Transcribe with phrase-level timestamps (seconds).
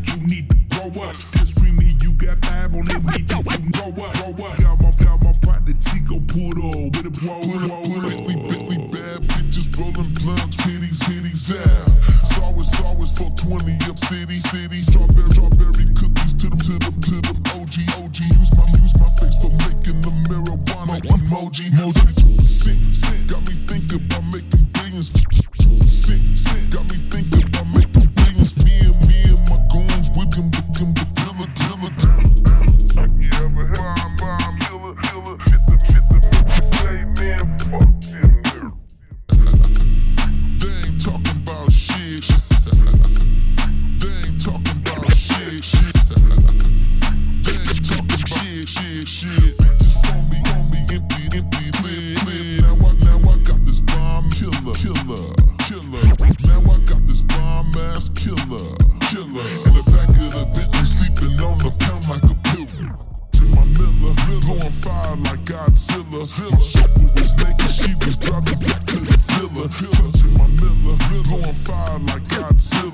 [0.00, 1.14] means you need to grow up.
[1.14, 4.14] Just me, you got five on that means that you grow up.
[4.16, 4.56] Grow up.
[4.58, 7.40] Got my, got my partner Chico put on with a blow.
[7.40, 8.34] Put up, put up, we,
[8.68, 11.88] we bad bitches rolling blunts, titties, titties out.
[12.24, 14.78] Sorry, sorry for 20 up city, city.
[14.78, 17.38] Strawberry, strawberry cookies to them, to them, to them.
[17.56, 18.18] OG, OG.
[18.20, 21.68] Use my, use my face for making the marijuana emoji.
[21.70, 23.09] Emoji, 2%.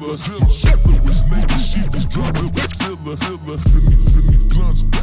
[0.06, 0.40] Godzilla.
[0.40, 2.20] My chauffeur was naked, she was to
[3.02, 3.58] the villa.
[3.58, 4.95] Send me, send me blunts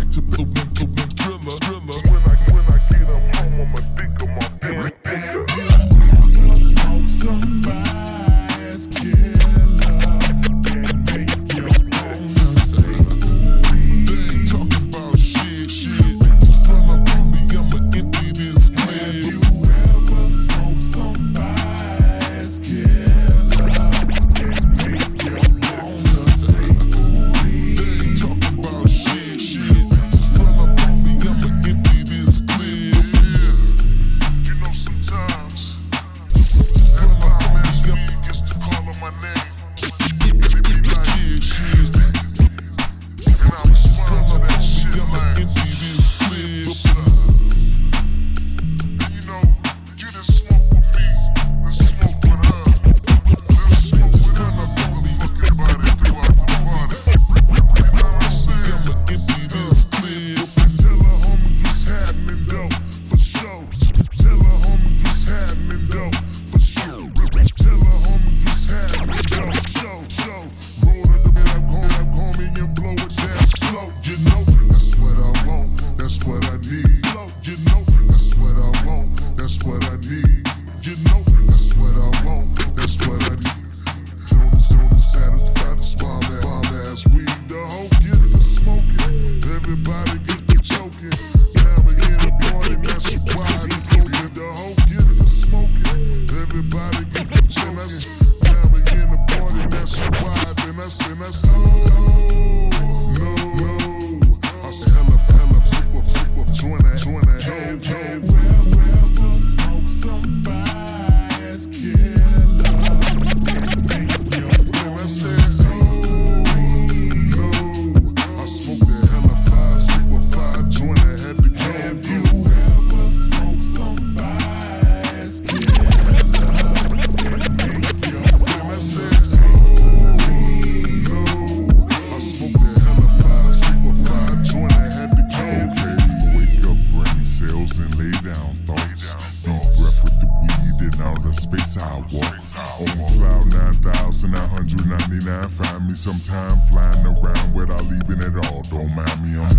[141.77, 142.37] I walk.
[142.81, 143.45] On cloud
[143.81, 148.61] 9,999, find me sometime flying around without leaving at all.
[148.69, 149.49] Don't mind me, I'm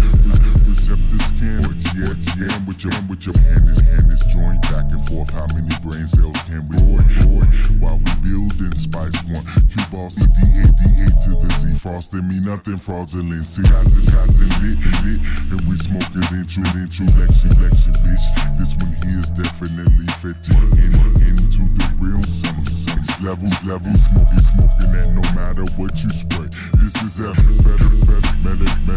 [0.70, 1.73] receptors can
[2.08, 5.32] with yeah, with your with your hand is hand is joint back and forth.
[5.32, 7.46] How many brain cells can we boy, boy?
[7.80, 11.76] While we building Spice One, Q boss a D A D A to the Z.
[11.80, 13.44] Frosting me nothing fraudulent.
[13.44, 15.20] See, I just got the lit, lit,
[15.52, 18.26] and we smoking intro, intro, lection, lection, bitch.
[18.56, 24.44] This one here is definitely fitting in, into the real some, some levels, levels, smoking,
[24.44, 26.48] smoking that no matter what you spray.
[26.80, 27.83] This is federal,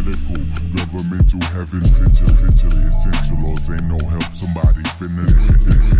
[0.07, 0.39] political.
[0.75, 3.37] Governmental heaven, essentially essential.
[3.43, 5.25] Laws ain't no help, somebody finna.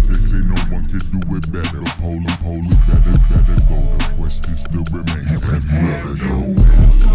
[0.07, 1.83] They say no one can do it better.
[1.99, 3.79] Polar, polar, better, better go.
[3.97, 5.45] The question still remains.
[5.47, 6.57] Have you ever known?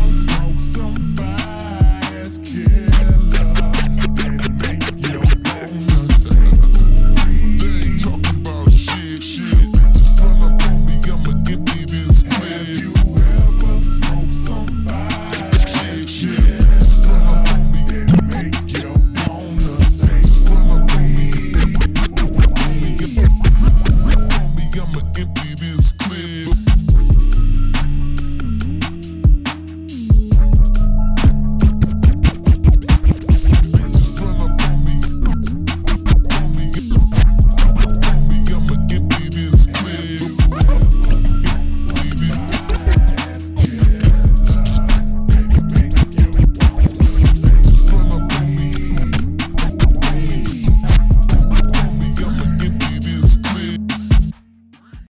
[0.08, 3.81] Smoke some fire, killer.